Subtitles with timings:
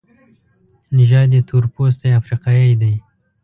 [0.97, 2.93] نژاد یې تورپوستی افریقایی دی.